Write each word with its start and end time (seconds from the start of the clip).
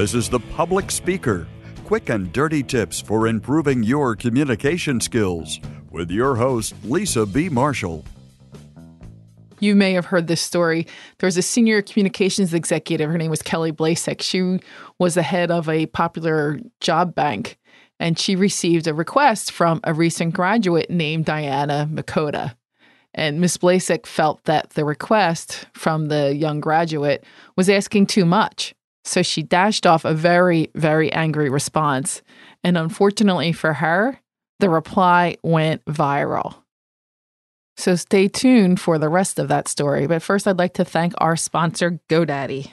This 0.00 0.14
is 0.14 0.30
The 0.30 0.40
Public 0.56 0.90
Speaker 0.90 1.46
quick 1.84 2.08
and 2.08 2.32
dirty 2.32 2.62
tips 2.62 3.02
for 3.02 3.26
improving 3.26 3.82
your 3.82 4.16
communication 4.16 4.98
skills 4.98 5.60
with 5.90 6.10
your 6.10 6.36
host, 6.36 6.74
Lisa 6.84 7.26
B. 7.26 7.50
Marshall. 7.50 8.06
You 9.58 9.76
may 9.76 9.92
have 9.92 10.06
heard 10.06 10.26
this 10.26 10.40
story. 10.40 10.86
There 11.18 11.26
was 11.26 11.36
a 11.36 11.42
senior 11.42 11.82
communications 11.82 12.54
executive. 12.54 13.10
Her 13.10 13.18
name 13.18 13.30
was 13.30 13.42
Kelly 13.42 13.72
Blazek. 13.72 14.22
She 14.22 14.60
was 14.98 15.16
the 15.16 15.22
head 15.22 15.50
of 15.50 15.68
a 15.68 15.84
popular 15.84 16.58
job 16.80 17.14
bank, 17.14 17.58
and 17.98 18.18
she 18.18 18.36
received 18.36 18.86
a 18.86 18.94
request 18.94 19.52
from 19.52 19.80
a 19.84 19.92
recent 19.92 20.32
graduate 20.32 20.88
named 20.88 21.26
Diana 21.26 21.86
Mekota. 21.92 22.54
And 23.12 23.38
Ms. 23.38 23.58
Blazek 23.58 24.06
felt 24.06 24.44
that 24.44 24.70
the 24.70 24.86
request 24.86 25.66
from 25.74 26.08
the 26.08 26.34
young 26.34 26.58
graduate 26.58 27.22
was 27.54 27.68
asking 27.68 28.06
too 28.06 28.24
much. 28.24 28.74
So 29.04 29.22
she 29.22 29.42
dashed 29.42 29.86
off 29.86 30.04
a 30.04 30.14
very, 30.14 30.70
very 30.74 31.12
angry 31.12 31.48
response. 31.48 32.22
And 32.62 32.76
unfortunately 32.76 33.52
for 33.52 33.74
her, 33.74 34.20
the 34.58 34.68
reply 34.70 35.36
went 35.42 35.84
viral. 35.86 36.56
So 37.76 37.96
stay 37.96 38.28
tuned 38.28 38.78
for 38.78 38.98
the 38.98 39.08
rest 39.08 39.38
of 39.38 39.48
that 39.48 39.68
story. 39.68 40.06
But 40.06 40.22
first, 40.22 40.46
I'd 40.46 40.58
like 40.58 40.74
to 40.74 40.84
thank 40.84 41.14
our 41.18 41.34
sponsor, 41.34 41.98
GoDaddy. 42.10 42.70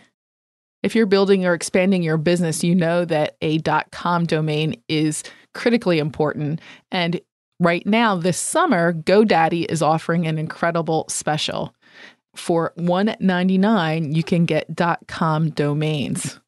If 0.83 0.95
you're 0.95 1.05
building 1.05 1.45
or 1.45 1.53
expanding 1.53 2.03
your 2.03 2.17
business, 2.17 2.63
you 2.63 2.75
know 2.75 3.05
that 3.05 3.37
a 3.41 3.59
.com 3.91 4.25
domain 4.25 4.81
is 4.89 5.23
critically 5.53 5.97
important. 5.99 6.59
And 6.91 7.21
right 7.59 7.85
now, 7.85 8.15
this 8.17 8.37
summer, 8.37 8.93
GoDaddy 8.93 9.65
is 9.69 9.81
offering 9.81 10.27
an 10.27 10.37
incredible 10.37 11.05
special. 11.07 11.73
For 12.37 12.73
$1.99, 12.77 14.15
you 14.15 14.23
can 14.23 14.45
get 14.45 14.67
.com 15.07 15.49
domains. 15.49 16.39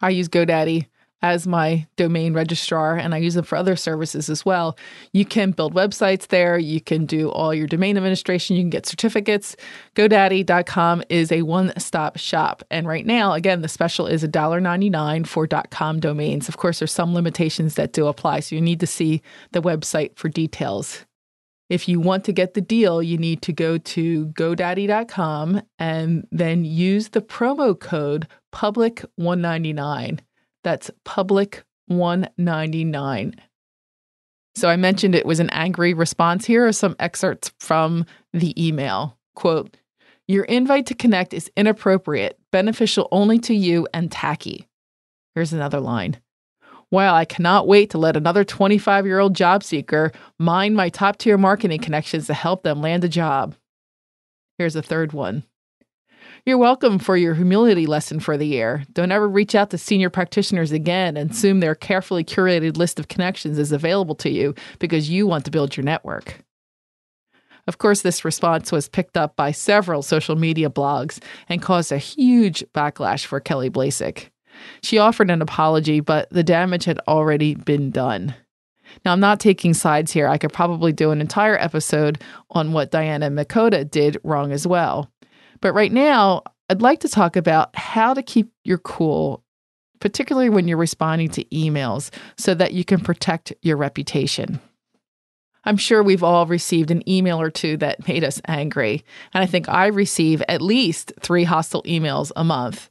I 0.00 0.10
use 0.10 0.28
GoDaddy 0.28 0.86
as 1.22 1.46
my 1.46 1.86
domain 1.96 2.32
registrar 2.32 2.96
and 2.96 3.14
I 3.14 3.18
use 3.18 3.34
them 3.34 3.44
for 3.44 3.56
other 3.56 3.74
services 3.76 4.30
as 4.30 4.44
well. 4.44 4.78
You 5.12 5.24
can 5.24 5.50
build 5.50 5.74
websites 5.74 6.28
there, 6.28 6.58
you 6.58 6.80
can 6.80 7.06
do 7.06 7.30
all 7.30 7.52
your 7.52 7.66
domain 7.66 7.96
administration, 7.96 8.56
you 8.56 8.62
can 8.62 8.70
get 8.70 8.86
certificates. 8.86 9.56
GoDaddy.com 9.96 11.02
is 11.08 11.32
a 11.32 11.42
one-stop 11.42 12.18
shop. 12.18 12.62
And 12.70 12.86
right 12.86 13.06
now, 13.06 13.32
again, 13.32 13.62
the 13.62 13.68
special 13.68 14.06
is 14.06 14.22
$1.99 14.22 15.26
for 15.26 15.48
.com 15.70 15.98
domains. 15.98 16.48
Of 16.48 16.56
course, 16.56 16.78
there's 16.78 16.92
some 16.92 17.14
limitations 17.14 17.74
that 17.74 17.92
do 17.92 18.06
apply, 18.06 18.40
so 18.40 18.54
you 18.54 18.60
need 18.60 18.80
to 18.80 18.86
see 18.86 19.22
the 19.52 19.62
website 19.62 20.16
for 20.16 20.28
details. 20.28 21.04
If 21.68 21.88
you 21.88 22.00
want 22.00 22.24
to 22.24 22.32
get 22.32 22.54
the 22.54 22.60
deal, 22.60 23.02
you 23.02 23.18
need 23.18 23.42
to 23.42 23.52
go 23.52 23.78
to 23.78 24.26
godaddy.com 24.28 25.62
and 25.78 26.26
then 26.30 26.64
use 26.64 27.10
the 27.10 27.20
promo 27.20 27.78
code 27.78 28.26
public199 28.54 30.20
that's 30.64 30.90
public 31.04 31.64
199. 31.86 33.34
So 34.54 34.68
I 34.68 34.76
mentioned 34.76 35.14
it 35.14 35.26
was 35.26 35.40
an 35.40 35.50
angry 35.50 35.94
response. 35.94 36.44
Here 36.44 36.66
are 36.66 36.72
some 36.72 36.96
excerpts 36.98 37.52
from 37.60 38.04
the 38.32 38.52
email. 38.62 39.16
Quote, 39.34 39.76
your 40.26 40.44
invite 40.44 40.86
to 40.86 40.94
connect 40.94 41.32
is 41.32 41.50
inappropriate, 41.56 42.38
beneficial 42.52 43.08
only 43.12 43.38
to 43.38 43.54
you, 43.54 43.88
and 43.94 44.12
tacky. 44.12 44.68
Here's 45.34 45.54
another 45.54 45.80
line. 45.80 46.18
While 46.90 47.14
I 47.14 47.26
cannot 47.26 47.66
wait 47.66 47.90
to 47.90 47.98
let 47.98 48.16
another 48.16 48.44
25 48.44 49.04
year 49.04 49.18
old 49.18 49.34
job 49.34 49.62
seeker 49.62 50.10
mine 50.38 50.74
my 50.74 50.88
top 50.88 51.18
tier 51.18 51.36
marketing 51.36 51.80
connections 51.80 52.26
to 52.26 52.34
help 52.34 52.62
them 52.62 52.80
land 52.80 53.04
a 53.04 53.08
job. 53.08 53.54
Here's 54.56 54.76
a 54.76 54.82
third 54.82 55.12
one. 55.12 55.44
You're 56.46 56.56
welcome 56.56 56.98
for 56.98 57.16
your 57.16 57.34
humility 57.34 57.84
lesson 57.84 58.20
for 58.20 58.38
the 58.38 58.46
year. 58.46 58.84
Don't 58.94 59.12
ever 59.12 59.28
reach 59.28 59.54
out 59.54 59.68
to 59.70 59.78
senior 59.78 60.08
practitioners 60.08 60.72
again 60.72 61.18
and 61.18 61.30
assume 61.30 61.60
their 61.60 61.74
carefully 61.74 62.24
curated 62.24 62.78
list 62.78 62.98
of 62.98 63.08
connections 63.08 63.58
is 63.58 63.70
available 63.70 64.14
to 64.16 64.30
you 64.30 64.54
because 64.78 65.10
you 65.10 65.26
want 65.26 65.44
to 65.44 65.50
build 65.50 65.76
your 65.76 65.84
network. 65.84 66.42
Of 67.66 67.76
course, 67.76 68.00
this 68.00 68.24
response 68.24 68.72
was 68.72 68.88
picked 68.88 69.18
up 69.18 69.36
by 69.36 69.52
several 69.52 70.00
social 70.00 70.36
media 70.36 70.70
blogs 70.70 71.22
and 71.50 71.60
caused 71.60 71.92
a 71.92 71.98
huge 71.98 72.64
backlash 72.74 73.26
for 73.26 73.40
Kelly 73.40 73.68
Blazek. 73.68 74.30
She 74.82 74.98
offered 74.98 75.30
an 75.30 75.42
apology, 75.42 76.00
but 76.00 76.28
the 76.30 76.42
damage 76.42 76.84
had 76.84 77.00
already 77.08 77.54
been 77.54 77.90
done. 77.90 78.34
Now, 79.04 79.12
I'm 79.12 79.20
not 79.20 79.40
taking 79.40 79.74
sides 79.74 80.12
here. 80.12 80.28
I 80.28 80.38
could 80.38 80.52
probably 80.52 80.92
do 80.92 81.10
an 81.10 81.20
entire 81.20 81.56
episode 81.58 82.22
on 82.50 82.72
what 82.72 82.90
Diana 82.90 83.30
Mekota 83.30 83.88
did 83.88 84.18
wrong 84.24 84.52
as 84.52 84.66
well. 84.66 85.10
But 85.60 85.74
right 85.74 85.92
now, 85.92 86.42
I'd 86.70 86.82
like 86.82 87.00
to 87.00 87.08
talk 87.08 87.36
about 87.36 87.74
how 87.76 88.14
to 88.14 88.22
keep 88.22 88.50
your 88.64 88.78
cool, 88.78 89.44
particularly 90.00 90.50
when 90.50 90.68
you're 90.68 90.76
responding 90.76 91.28
to 91.30 91.44
emails, 91.46 92.10
so 92.36 92.54
that 92.54 92.72
you 92.72 92.84
can 92.84 93.00
protect 93.00 93.52
your 93.62 93.76
reputation. 93.76 94.60
I'm 95.64 95.76
sure 95.76 96.02
we've 96.02 96.24
all 96.24 96.46
received 96.46 96.90
an 96.90 97.06
email 97.08 97.40
or 97.40 97.50
two 97.50 97.76
that 97.78 98.08
made 98.08 98.24
us 98.24 98.40
angry. 98.46 99.04
And 99.34 99.42
I 99.42 99.46
think 99.46 99.68
I 99.68 99.88
receive 99.88 100.42
at 100.48 100.62
least 100.62 101.12
three 101.20 101.44
hostile 101.44 101.82
emails 101.82 102.32
a 102.36 102.44
month. 102.44 102.90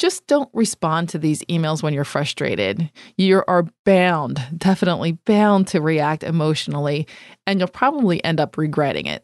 Just 0.00 0.26
don't 0.26 0.48
respond 0.54 1.10
to 1.10 1.18
these 1.18 1.42
emails 1.42 1.82
when 1.82 1.92
you're 1.92 2.04
frustrated. 2.04 2.90
You 3.18 3.44
are 3.46 3.66
bound, 3.84 4.42
definitely 4.56 5.12
bound 5.26 5.66
to 5.68 5.82
react 5.82 6.24
emotionally, 6.24 7.06
and 7.46 7.60
you'll 7.60 7.68
probably 7.68 8.24
end 8.24 8.40
up 8.40 8.56
regretting 8.56 9.04
it. 9.04 9.22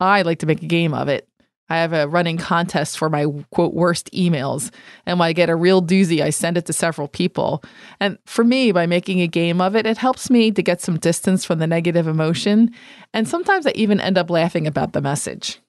I 0.00 0.22
like 0.22 0.40
to 0.40 0.46
make 0.46 0.60
a 0.64 0.66
game 0.66 0.92
of 0.92 1.06
it. 1.06 1.28
I 1.68 1.76
have 1.76 1.92
a 1.92 2.08
running 2.08 2.36
contest 2.36 2.98
for 2.98 3.08
my 3.08 3.26
quote 3.52 3.74
worst 3.74 4.10
emails. 4.12 4.72
And 5.06 5.20
when 5.20 5.28
I 5.28 5.32
get 5.32 5.48
a 5.48 5.54
real 5.54 5.80
doozy, 5.80 6.20
I 6.20 6.30
send 6.30 6.58
it 6.58 6.66
to 6.66 6.72
several 6.72 7.06
people. 7.06 7.62
And 8.00 8.18
for 8.26 8.42
me, 8.42 8.72
by 8.72 8.86
making 8.86 9.20
a 9.20 9.28
game 9.28 9.60
of 9.60 9.76
it, 9.76 9.86
it 9.86 9.98
helps 9.98 10.30
me 10.30 10.50
to 10.50 10.62
get 10.64 10.80
some 10.80 10.98
distance 10.98 11.44
from 11.44 11.60
the 11.60 11.68
negative 11.68 12.08
emotion. 12.08 12.74
And 13.12 13.28
sometimes 13.28 13.68
I 13.68 13.72
even 13.76 14.00
end 14.00 14.18
up 14.18 14.30
laughing 14.30 14.66
about 14.66 14.94
the 14.94 15.00
message. 15.00 15.60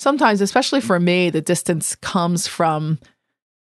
Sometimes, 0.00 0.40
especially 0.40 0.80
for 0.80 0.98
me, 0.98 1.28
the 1.28 1.42
distance 1.42 1.94
comes 1.94 2.46
from 2.46 2.98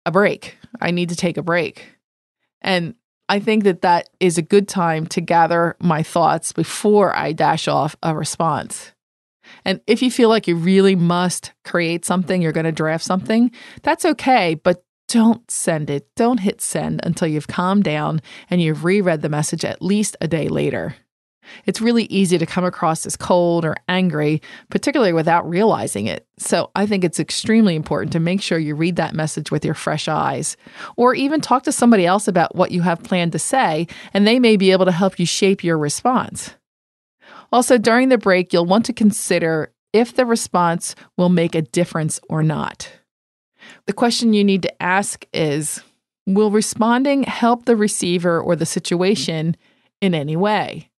a 0.05 0.11
break. 0.11 0.59
I 0.79 0.91
need 0.91 1.09
to 1.09 1.15
take 1.15 1.37
a 1.37 1.41
break. 1.41 1.87
And 2.61 2.93
I 3.27 3.39
think 3.39 3.63
that 3.63 3.81
that 3.81 4.11
is 4.19 4.37
a 4.37 4.43
good 4.43 4.67
time 4.67 5.07
to 5.07 5.21
gather 5.21 5.75
my 5.79 6.03
thoughts 6.03 6.51
before 6.51 7.15
I 7.15 7.31
dash 7.31 7.67
off 7.67 7.95
a 8.03 8.15
response. 8.15 8.91
And 9.65 9.81
if 9.87 10.03
you 10.03 10.11
feel 10.11 10.29
like 10.29 10.47
you 10.47 10.55
really 10.55 10.95
must 10.95 11.51
create 11.63 12.05
something, 12.05 12.43
you're 12.43 12.51
going 12.51 12.65
to 12.65 12.71
draft 12.71 13.03
something, 13.03 13.49
that's 13.81 14.05
okay, 14.05 14.53
but 14.53 14.83
don't 15.07 15.49
send 15.49 15.89
it. 15.89 16.09
Don't 16.15 16.41
hit 16.41 16.61
send 16.61 17.03
until 17.03 17.27
you've 17.27 17.47
calmed 17.47 17.85
down 17.85 18.21
and 18.51 18.61
you've 18.61 18.85
reread 18.85 19.23
the 19.23 19.29
message 19.29 19.65
at 19.65 19.81
least 19.81 20.15
a 20.21 20.27
day 20.27 20.47
later. 20.47 20.95
It's 21.65 21.81
really 21.81 22.05
easy 22.05 22.37
to 22.37 22.45
come 22.45 22.65
across 22.65 23.05
as 23.05 23.15
cold 23.15 23.65
or 23.65 23.75
angry, 23.87 24.41
particularly 24.69 25.13
without 25.13 25.47
realizing 25.49 26.07
it. 26.07 26.25
So 26.37 26.71
I 26.75 26.85
think 26.85 27.03
it's 27.03 27.19
extremely 27.19 27.75
important 27.75 28.11
to 28.13 28.19
make 28.19 28.41
sure 28.41 28.57
you 28.57 28.75
read 28.75 28.95
that 28.95 29.15
message 29.15 29.51
with 29.51 29.65
your 29.65 29.73
fresh 29.73 30.07
eyes, 30.07 30.57
or 30.95 31.13
even 31.13 31.41
talk 31.41 31.63
to 31.63 31.71
somebody 31.71 32.05
else 32.05 32.27
about 32.27 32.55
what 32.55 32.71
you 32.71 32.81
have 32.81 33.03
planned 33.03 33.31
to 33.33 33.39
say, 33.39 33.87
and 34.13 34.25
they 34.25 34.39
may 34.39 34.57
be 34.57 34.71
able 34.71 34.85
to 34.85 34.91
help 34.91 35.19
you 35.19 35.25
shape 35.25 35.63
your 35.63 35.77
response. 35.77 36.55
Also, 37.51 37.77
during 37.77 38.09
the 38.09 38.17
break, 38.17 38.53
you'll 38.53 38.65
want 38.65 38.85
to 38.85 38.93
consider 38.93 39.73
if 39.91 40.15
the 40.15 40.25
response 40.25 40.95
will 41.17 41.29
make 41.29 41.55
a 41.55 41.61
difference 41.61 42.19
or 42.29 42.43
not. 42.43 42.91
The 43.87 43.93
question 43.93 44.33
you 44.33 44.43
need 44.43 44.61
to 44.63 44.81
ask 44.81 45.25
is 45.33 45.81
Will 46.27 46.51
responding 46.51 47.23
help 47.23 47.65
the 47.65 47.75
receiver 47.75 48.39
or 48.39 48.55
the 48.55 48.65
situation 48.65 49.57
in 49.99 50.13
any 50.13 50.35
way? 50.35 50.91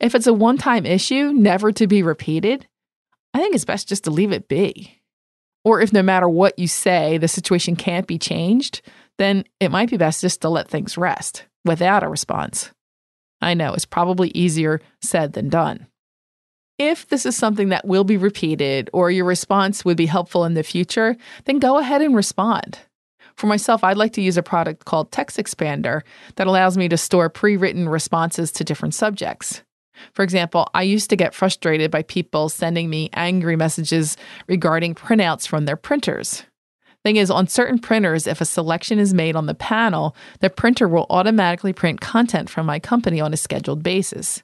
If 0.00 0.14
it's 0.14 0.26
a 0.26 0.32
one 0.32 0.56
time 0.56 0.86
issue, 0.86 1.32
never 1.32 1.72
to 1.72 1.86
be 1.86 2.02
repeated, 2.02 2.66
I 3.34 3.38
think 3.38 3.54
it's 3.54 3.64
best 3.64 3.88
just 3.88 4.04
to 4.04 4.10
leave 4.10 4.32
it 4.32 4.48
be. 4.48 5.00
Or 5.62 5.80
if 5.80 5.92
no 5.92 6.02
matter 6.02 6.28
what 6.28 6.58
you 6.58 6.66
say, 6.66 7.18
the 7.18 7.28
situation 7.28 7.76
can't 7.76 8.06
be 8.06 8.18
changed, 8.18 8.80
then 9.18 9.44
it 9.60 9.70
might 9.70 9.90
be 9.90 9.98
best 9.98 10.22
just 10.22 10.40
to 10.40 10.48
let 10.48 10.68
things 10.68 10.96
rest 10.96 11.44
without 11.64 12.02
a 12.02 12.08
response. 12.08 12.70
I 13.42 13.52
know 13.54 13.74
it's 13.74 13.84
probably 13.84 14.30
easier 14.30 14.80
said 15.02 15.34
than 15.34 15.50
done. 15.50 15.86
If 16.78 17.06
this 17.08 17.26
is 17.26 17.36
something 17.36 17.68
that 17.68 17.86
will 17.86 18.04
be 18.04 18.16
repeated 18.16 18.88
or 18.94 19.10
your 19.10 19.26
response 19.26 19.84
would 19.84 19.98
be 19.98 20.06
helpful 20.06 20.46
in 20.46 20.54
the 20.54 20.62
future, 20.62 21.14
then 21.44 21.58
go 21.58 21.76
ahead 21.76 22.00
and 22.00 22.16
respond. 22.16 22.78
For 23.36 23.46
myself, 23.46 23.84
I'd 23.84 23.98
like 23.98 24.14
to 24.14 24.22
use 24.22 24.38
a 24.38 24.42
product 24.42 24.86
called 24.86 25.12
Text 25.12 25.36
Expander 25.36 26.02
that 26.36 26.46
allows 26.46 26.78
me 26.78 26.88
to 26.88 26.96
store 26.96 27.28
pre 27.28 27.58
written 27.58 27.86
responses 27.86 28.50
to 28.52 28.64
different 28.64 28.94
subjects. 28.94 29.62
For 30.12 30.22
example, 30.22 30.68
I 30.74 30.82
used 30.82 31.10
to 31.10 31.16
get 31.16 31.34
frustrated 31.34 31.90
by 31.90 32.02
people 32.02 32.48
sending 32.48 32.90
me 32.90 33.10
angry 33.12 33.56
messages 33.56 34.16
regarding 34.46 34.94
printouts 34.94 35.46
from 35.46 35.64
their 35.64 35.76
printers. 35.76 36.44
Thing 37.02 37.16
is, 37.16 37.30
on 37.30 37.46
certain 37.46 37.78
printers, 37.78 38.26
if 38.26 38.40
a 38.40 38.44
selection 38.44 38.98
is 38.98 39.14
made 39.14 39.34
on 39.34 39.46
the 39.46 39.54
panel, 39.54 40.14
the 40.40 40.50
printer 40.50 40.86
will 40.86 41.06
automatically 41.08 41.72
print 41.72 42.00
content 42.00 42.50
from 42.50 42.66
my 42.66 42.78
company 42.78 43.20
on 43.20 43.32
a 43.32 43.38
scheduled 43.38 43.82
basis. 43.82 44.42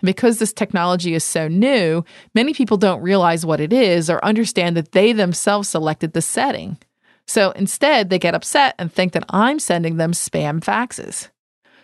And 0.00 0.06
because 0.06 0.38
this 0.38 0.52
technology 0.52 1.14
is 1.14 1.24
so 1.24 1.48
new, 1.48 2.04
many 2.34 2.54
people 2.54 2.76
don't 2.76 3.02
realize 3.02 3.44
what 3.46 3.60
it 3.60 3.72
is 3.72 4.08
or 4.08 4.24
understand 4.24 4.76
that 4.76 4.92
they 4.92 5.12
themselves 5.12 5.68
selected 5.68 6.12
the 6.12 6.22
setting. 6.22 6.78
So 7.26 7.50
instead, 7.52 8.08
they 8.08 8.20
get 8.20 8.34
upset 8.34 8.76
and 8.78 8.92
think 8.92 9.12
that 9.12 9.24
I'm 9.30 9.58
sending 9.58 9.96
them 9.96 10.12
spam 10.12 10.60
faxes. 10.60 11.28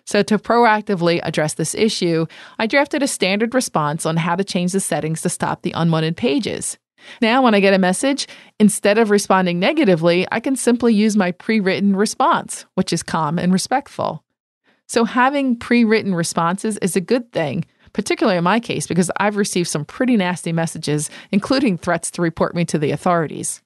So, 0.04 0.22
to 0.22 0.38
proactively 0.38 1.20
address 1.22 1.54
this 1.54 1.75
issue, 1.75 2.26
I 2.58 2.66
drafted 2.66 3.02
a 3.02 3.08
standard 3.08 3.54
response 3.54 4.04
on 4.04 4.16
how 4.16 4.34
to 4.34 4.44
change 4.44 4.72
the 4.72 4.81
settings 4.81 5.22
to 5.22 5.28
stop 5.28 5.62
the 5.62 5.72
unwanted 5.72 6.16
pages. 6.16 6.76
Now, 7.20 7.43
when 7.43 7.54
I 7.54 7.60
get 7.60 7.75
a 7.75 7.78
message, 7.78 8.26
instead 8.58 8.99
of 8.99 9.10
responding 9.10 9.58
negatively, 9.58 10.26
I 10.31 10.40
can 10.40 10.56
simply 10.56 10.94
use 10.94 11.16
my 11.16 11.32
pre 11.32 11.60
written 11.60 11.96
response, 11.96 12.66
which 12.75 12.93
is 12.93 13.02
calm 13.02 13.38
and 13.38 13.52
respectful. 13.52 14.25
So, 14.88 15.04
having 15.04 15.56
pre 15.56 15.84
written 15.84 16.14
responses 16.14 16.78
is 16.78 16.96
a 16.96 17.00
good 17.00 17.32
thing, 17.32 17.64
particularly 17.93 18.38
in 18.38 18.44
my 18.44 18.60
case, 18.60 18.87
because 18.87 19.10
I've 19.19 19.37
received 19.37 19.69
some 19.69 19.84
pretty 19.84 20.16
nasty 20.16 20.52
messages, 20.52 21.10
including 21.31 21.78
threats 21.78 22.10
to 22.12 22.22
report 22.22 22.55
me 22.55 22.64
to 22.66 22.78
the 22.78 22.90
authorities. 22.90 23.62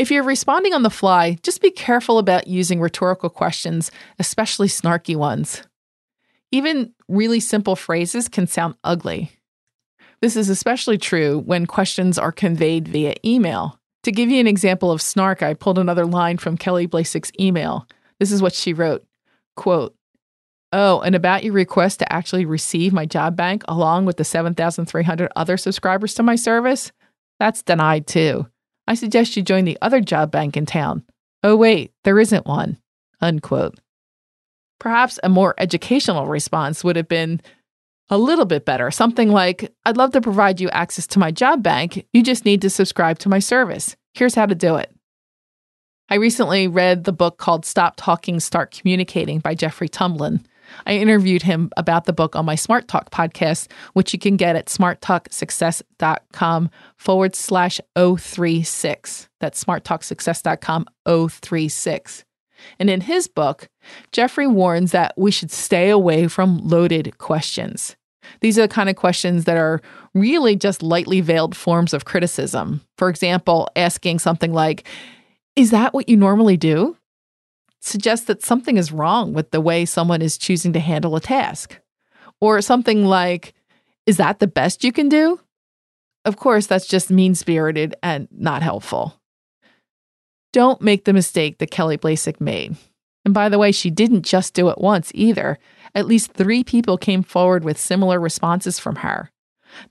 If 0.00 0.10
you're 0.10 0.22
responding 0.22 0.72
on 0.72 0.82
the 0.82 0.88
fly, 0.88 1.36
just 1.42 1.60
be 1.60 1.70
careful 1.70 2.16
about 2.16 2.46
using 2.46 2.80
rhetorical 2.80 3.28
questions, 3.28 3.90
especially 4.18 4.66
snarky 4.66 5.14
ones. 5.14 5.62
Even 6.50 6.94
really 7.06 7.38
simple 7.38 7.76
phrases 7.76 8.26
can 8.26 8.46
sound 8.46 8.76
ugly. 8.82 9.32
This 10.22 10.36
is 10.36 10.48
especially 10.48 10.96
true 10.96 11.40
when 11.40 11.66
questions 11.66 12.16
are 12.16 12.32
conveyed 12.32 12.88
via 12.88 13.12
email. 13.22 13.78
To 14.04 14.10
give 14.10 14.30
you 14.30 14.40
an 14.40 14.46
example 14.46 14.90
of 14.90 15.02
snark, 15.02 15.42
I 15.42 15.52
pulled 15.52 15.78
another 15.78 16.06
line 16.06 16.38
from 16.38 16.56
Kelly 16.56 16.86
Blazek's 16.86 17.30
email. 17.38 17.86
This 18.18 18.32
is 18.32 18.40
what 18.40 18.54
she 18.54 18.72
wrote 18.72 19.04
quote, 19.54 19.94
Oh, 20.72 21.00
and 21.02 21.14
about 21.14 21.44
your 21.44 21.52
request 21.52 21.98
to 21.98 22.10
actually 22.10 22.46
receive 22.46 22.94
my 22.94 23.04
job 23.04 23.36
bank 23.36 23.64
along 23.68 24.06
with 24.06 24.16
the 24.16 24.24
7,300 24.24 25.30
other 25.36 25.58
subscribers 25.58 26.14
to 26.14 26.22
my 26.22 26.36
service? 26.36 26.90
That's 27.38 27.62
denied 27.62 28.06
too. 28.06 28.46
I 28.90 28.94
suggest 28.94 29.36
you 29.36 29.44
join 29.44 29.66
the 29.66 29.78
other 29.80 30.00
job 30.00 30.32
bank 30.32 30.56
in 30.56 30.66
town. 30.66 31.04
Oh, 31.44 31.54
wait, 31.54 31.92
there 32.02 32.18
isn't 32.18 32.44
one. 32.44 32.76
Unquote. 33.20 33.78
Perhaps 34.80 35.20
a 35.22 35.28
more 35.28 35.54
educational 35.58 36.26
response 36.26 36.82
would 36.82 36.96
have 36.96 37.06
been 37.06 37.40
a 38.08 38.18
little 38.18 38.46
bit 38.46 38.64
better. 38.64 38.90
Something 38.90 39.30
like, 39.30 39.72
I'd 39.84 39.96
love 39.96 40.10
to 40.14 40.20
provide 40.20 40.60
you 40.60 40.68
access 40.70 41.06
to 41.06 41.20
my 41.20 41.30
job 41.30 41.62
bank. 41.62 42.04
You 42.12 42.24
just 42.24 42.44
need 42.44 42.62
to 42.62 42.68
subscribe 42.68 43.20
to 43.20 43.28
my 43.28 43.38
service. 43.38 43.94
Here's 44.14 44.34
how 44.34 44.46
to 44.46 44.56
do 44.56 44.74
it. 44.74 44.92
I 46.08 46.16
recently 46.16 46.66
read 46.66 47.04
the 47.04 47.12
book 47.12 47.38
called 47.38 47.64
Stop 47.64 47.94
Talking, 47.96 48.40
Start 48.40 48.72
Communicating 48.72 49.38
by 49.38 49.54
Jeffrey 49.54 49.88
Tumlin. 49.88 50.44
I 50.86 50.94
interviewed 50.94 51.42
him 51.42 51.70
about 51.76 52.04
the 52.04 52.12
book 52.12 52.36
on 52.36 52.44
my 52.44 52.54
Smart 52.54 52.88
Talk 52.88 53.10
podcast, 53.10 53.70
which 53.92 54.12
you 54.12 54.18
can 54.18 54.36
get 54.36 54.56
at 54.56 54.66
smarttalksuccess.com 54.66 56.70
forward 56.96 57.34
slash 57.34 57.80
036. 57.96 59.28
That's 59.40 59.64
smarttalksuccess.com 59.64 60.86
036. 61.06 62.24
And 62.78 62.90
in 62.90 63.02
his 63.02 63.28
book, 63.28 63.68
Jeffrey 64.12 64.46
warns 64.46 64.92
that 64.92 65.14
we 65.16 65.30
should 65.30 65.50
stay 65.50 65.90
away 65.90 66.28
from 66.28 66.58
loaded 66.58 67.18
questions. 67.18 67.96
These 68.40 68.58
are 68.58 68.62
the 68.62 68.68
kind 68.68 68.88
of 68.88 68.96
questions 68.96 69.44
that 69.44 69.56
are 69.56 69.80
really 70.14 70.56
just 70.56 70.82
lightly 70.82 71.20
veiled 71.20 71.56
forms 71.56 71.94
of 71.94 72.04
criticism. 72.04 72.82
For 72.96 73.08
example, 73.08 73.68
asking 73.76 74.18
something 74.18 74.52
like, 74.52 74.86
Is 75.56 75.70
that 75.70 75.94
what 75.94 76.08
you 76.08 76.16
normally 76.16 76.56
do? 76.56 76.96
Suggests 77.80 78.26
that 78.26 78.42
something 78.42 78.76
is 78.76 78.92
wrong 78.92 79.32
with 79.32 79.50
the 79.50 79.60
way 79.60 79.84
someone 79.84 80.22
is 80.22 80.38
choosing 80.38 80.72
to 80.74 80.80
handle 80.80 81.16
a 81.16 81.20
task. 81.20 81.80
Or 82.40 82.60
something 82.60 83.04
like, 83.04 83.54
is 84.06 84.16
that 84.18 84.38
the 84.38 84.46
best 84.46 84.84
you 84.84 84.92
can 84.92 85.08
do? 85.08 85.40
Of 86.24 86.36
course, 86.36 86.66
that's 86.66 86.86
just 86.86 87.10
mean 87.10 87.34
spirited 87.34 87.94
and 88.02 88.28
not 88.30 88.62
helpful. 88.62 89.20
Don't 90.52 90.82
make 90.82 91.04
the 91.04 91.12
mistake 91.12 91.58
that 91.58 91.70
Kelly 91.70 91.96
Blazek 91.96 92.40
made. 92.40 92.76
And 93.24 93.32
by 93.32 93.48
the 93.48 93.58
way, 93.58 93.72
she 93.72 93.90
didn't 93.90 94.22
just 94.22 94.54
do 94.54 94.68
it 94.68 94.78
once 94.78 95.12
either. 95.14 95.58
At 95.94 96.06
least 96.06 96.32
three 96.32 96.64
people 96.64 96.98
came 96.98 97.22
forward 97.22 97.64
with 97.64 97.78
similar 97.78 98.18
responses 98.18 98.78
from 98.78 98.96
her. 98.96 99.30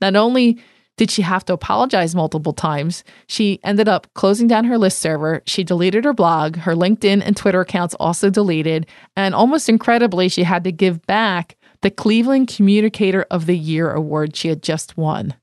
Not 0.01 0.15
only 0.15 0.59
did 1.00 1.10
she 1.10 1.22
have 1.22 1.46
to 1.46 1.54
apologize 1.54 2.13
multiple 2.13 2.51
times? 2.51 3.06
She 3.25 3.62
ended 3.63 3.88
up 3.88 4.13
closing 4.16 4.48
down 4.48 4.66
her 4.66 4.78
list 4.78 5.00
server. 5.00 5.42
She 5.46 5.63
deleted 5.63 6.04
her 6.04 6.12
blog. 6.12 6.57
Her 6.57 6.75
LinkedIn 6.75 7.22
and 7.25 7.38
Twitter 7.38 7.62
accounts 7.62 7.96
also 8.01 8.30
deleted. 8.30 8.86
And 9.16 9.34
almost 9.34 9.69
incredibly, 9.69 10.28
she 10.28 10.44
had 10.44 10.66
to 10.66 10.74
give 10.74 11.01
back 11.06 11.56
the 11.84 11.90
Cleveland 11.90 12.54
Communicator 12.54 13.25
of 13.31 13.46
the 13.46 13.57
Year 13.57 13.94
award 13.94 14.36
she 14.36 14.50
had 14.50 14.62
just 14.62 14.98
won. 14.98 15.36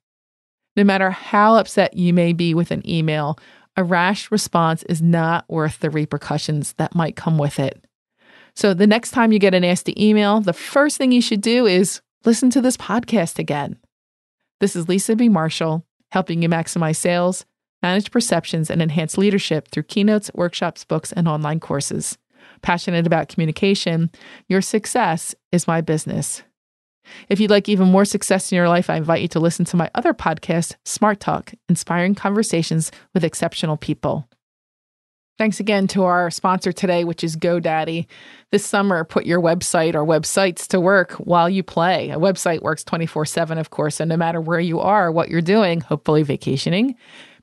No 0.76 0.84
matter 0.84 1.08
how 1.08 1.56
upset 1.56 1.96
you 1.96 2.12
may 2.12 2.34
be 2.34 2.52
with 2.52 2.70
an 2.70 2.86
email, 2.86 3.38
a 3.78 3.82
rash 3.82 4.30
response 4.30 4.82
is 4.82 5.00
not 5.00 5.46
worth 5.48 5.78
the 5.78 5.88
repercussions 5.88 6.74
that 6.74 6.94
might 6.94 7.16
come 7.16 7.38
with 7.38 7.58
it. 7.58 7.82
So, 8.54 8.74
the 8.74 8.86
next 8.86 9.12
time 9.12 9.32
you 9.32 9.38
get 9.38 9.54
a 9.54 9.60
nasty 9.60 9.94
email, 9.96 10.42
the 10.42 10.52
first 10.52 10.98
thing 10.98 11.12
you 11.12 11.22
should 11.22 11.40
do 11.40 11.64
is 11.64 12.02
listen 12.26 12.50
to 12.50 12.60
this 12.60 12.76
podcast 12.76 13.38
again. 13.38 13.78
This 14.58 14.74
is 14.74 14.88
Lisa 14.88 15.14
B. 15.14 15.28
Marshall, 15.28 15.84
helping 16.12 16.40
you 16.40 16.48
maximize 16.48 16.96
sales, 16.96 17.44
manage 17.82 18.10
perceptions, 18.10 18.70
and 18.70 18.80
enhance 18.80 19.18
leadership 19.18 19.68
through 19.68 19.82
keynotes, 19.82 20.30
workshops, 20.32 20.82
books, 20.82 21.12
and 21.12 21.28
online 21.28 21.60
courses. 21.60 22.16
Passionate 22.62 23.06
about 23.06 23.28
communication, 23.28 24.10
your 24.48 24.62
success 24.62 25.34
is 25.52 25.66
my 25.66 25.82
business. 25.82 26.42
If 27.28 27.38
you'd 27.38 27.50
like 27.50 27.68
even 27.68 27.88
more 27.88 28.06
success 28.06 28.50
in 28.50 28.56
your 28.56 28.68
life, 28.68 28.88
I 28.88 28.96
invite 28.96 29.20
you 29.20 29.28
to 29.28 29.40
listen 29.40 29.66
to 29.66 29.76
my 29.76 29.90
other 29.94 30.14
podcast, 30.14 30.76
Smart 30.86 31.20
Talk 31.20 31.52
Inspiring 31.68 32.14
Conversations 32.14 32.90
with 33.12 33.24
Exceptional 33.24 33.76
People. 33.76 34.26
Thanks 35.38 35.60
again 35.60 35.86
to 35.88 36.04
our 36.04 36.30
sponsor 36.30 36.72
today, 36.72 37.04
which 37.04 37.22
is 37.22 37.36
GoDaddy. 37.36 38.06
This 38.52 38.64
summer, 38.64 39.04
put 39.04 39.26
your 39.26 39.38
website 39.38 39.94
or 39.94 40.02
websites 40.02 40.66
to 40.68 40.80
work 40.80 41.12
while 41.12 41.50
you 41.50 41.62
play. 41.62 42.08
A 42.08 42.16
website 42.16 42.62
works 42.62 42.82
24 42.82 43.26
7, 43.26 43.58
of 43.58 43.68
course, 43.68 44.00
and 44.00 44.08
no 44.08 44.16
matter 44.16 44.40
where 44.40 44.60
you 44.60 44.80
are, 44.80 45.12
what 45.12 45.28
you're 45.28 45.42
doing, 45.42 45.82
hopefully 45.82 46.22
vacationing, 46.22 46.94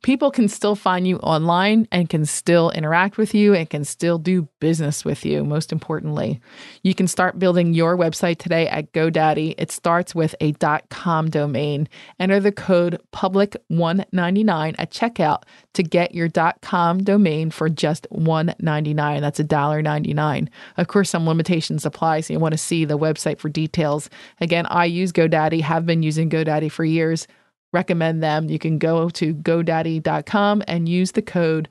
people 0.04 0.30
can 0.30 0.48
still 0.48 0.76
find 0.76 1.08
you 1.08 1.18
online 1.20 1.88
and 1.92 2.10
can 2.10 2.26
still 2.26 2.70
interact 2.72 3.18
with 3.18 3.34
you 3.34 3.56
and 3.56 3.70
can 3.70 3.84
still 3.84 4.20
do 4.20 4.48
business 4.60 5.04
with 5.04 5.26
you, 5.26 5.44
most 5.44 5.72
importantly. 5.72 6.40
You 6.84 6.94
can 6.94 7.08
start 7.08 7.40
building 7.40 7.74
your 7.74 7.98
website 7.98 8.38
today 8.38 8.68
at 8.68 8.92
GoDaddy. 8.92 9.56
It 9.58 9.72
starts 9.72 10.14
with 10.14 10.36
a 10.40 10.54
.com 10.90 11.30
domain. 11.30 11.88
Enter 12.20 12.40
the 12.40 12.52
code 12.52 13.02
public199 13.14 14.76
at 14.78 14.92
checkout 14.92 15.44
to 15.74 15.84
get 15.84 16.14
your 16.14 16.30
.com 16.62 17.04
domain 17.04 17.50
for 17.50 17.70
just 17.70 18.06
$1.99. 18.12 19.22
That's 19.22 19.40
$1.99. 19.40 20.50
Of 20.78 20.88
course, 20.88 21.10
some 21.10 21.26
limitations 21.26 21.86
apply, 21.86 22.22
so 22.22 22.34
you 22.34 22.40
want 22.40 22.54
to 22.54 22.58
see 22.58 22.84
the 22.84 23.00
website 23.00 23.40
for 23.40 23.50
details. 23.50 24.10
Again, 24.42 24.66
I 24.68 24.86
use 24.86 25.14
GoDaddy, 25.14 25.62
have 25.62 25.86
been 25.86 26.04
using 26.04 26.30
GoDaddy 26.30 26.70
for 26.70 26.84
years 26.84 27.26
recommend 27.74 28.24
them. 28.24 28.50
You 28.50 28.60
can 28.60 28.78
go 28.78 29.10
to 29.10 29.34
godaddy.com 29.34 30.64
and 30.68 30.88
use 30.88 31.12
the 31.12 31.22
code 31.22 31.68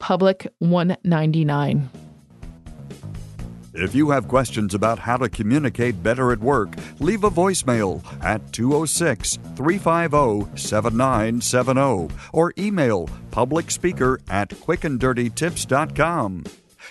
public199. 0.00 1.88
If 3.76 3.92
you 3.92 4.10
have 4.10 4.28
questions 4.28 4.72
about 4.72 5.00
how 5.00 5.16
to 5.16 5.28
communicate 5.28 6.00
better 6.00 6.30
at 6.30 6.38
work, 6.38 6.76
leave 7.00 7.24
a 7.24 7.30
voicemail 7.30 8.04
at 8.22 8.52
206 8.52 9.40
350 9.56 10.56
7970 10.56 12.08
or 12.32 12.52
email 12.56 13.08
publicspeaker 13.32 14.20
at 14.28 14.50
quickanddirtytips.com. 14.50 16.44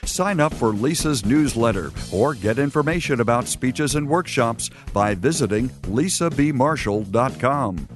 Sign 0.04 0.42
up 0.42 0.54
for 0.54 0.74
Lisa's 0.74 1.26
newsletter 1.26 1.94
or 2.12 2.34
get 2.34 2.60
information 2.60 3.22
about 3.22 3.48
speeches 3.48 3.96
and 3.96 4.10
workshops 4.10 4.70
by 4.92 5.16
visiting 5.16 5.70
lisabmarshall.com. 5.70 7.88